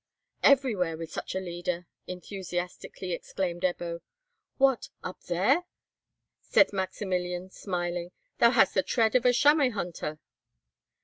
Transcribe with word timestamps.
"Everywhere 0.41 0.97
with 0.97 1.11
such 1.11 1.35
a 1.35 1.39
leader!" 1.39 1.85
enthusiastically 2.07 3.11
exclaimed 3.11 3.61
Ebbo. 3.61 4.01
"What? 4.57 4.89
up 5.03 5.21
there?" 5.27 5.65
said 6.39 6.73
Maximilian, 6.73 7.51
smiling. 7.51 8.11
"Thou 8.39 8.49
hast 8.49 8.73
the 8.73 8.81
tread 8.81 9.13
of 9.13 9.27
a 9.27 9.31
chamois 9.31 9.69
hunter." 9.69 10.17